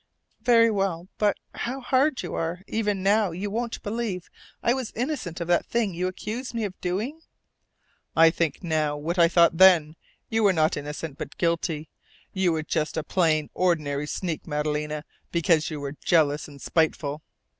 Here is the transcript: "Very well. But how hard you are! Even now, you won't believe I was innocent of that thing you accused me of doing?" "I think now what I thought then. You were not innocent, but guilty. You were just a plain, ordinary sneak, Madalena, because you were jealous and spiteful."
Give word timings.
"Very 0.41 0.71
well. 0.71 1.09
But 1.19 1.37
how 1.53 1.79
hard 1.79 2.23
you 2.23 2.33
are! 2.33 2.63
Even 2.65 3.03
now, 3.03 3.29
you 3.29 3.51
won't 3.51 3.83
believe 3.83 4.31
I 4.63 4.73
was 4.73 4.91
innocent 4.95 5.39
of 5.39 5.47
that 5.49 5.67
thing 5.67 5.93
you 5.93 6.07
accused 6.07 6.55
me 6.55 6.63
of 6.63 6.73
doing?" 6.81 7.21
"I 8.15 8.31
think 8.31 8.63
now 8.63 8.97
what 8.97 9.19
I 9.19 9.27
thought 9.27 9.57
then. 9.57 9.95
You 10.27 10.41
were 10.41 10.53
not 10.53 10.75
innocent, 10.75 11.19
but 11.19 11.37
guilty. 11.37 11.87
You 12.33 12.51
were 12.51 12.63
just 12.63 12.97
a 12.97 13.03
plain, 13.03 13.51
ordinary 13.53 14.07
sneak, 14.07 14.47
Madalena, 14.47 15.05
because 15.31 15.69
you 15.69 15.79
were 15.79 15.93
jealous 16.03 16.47
and 16.47 16.59
spiteful." 16.59 17.21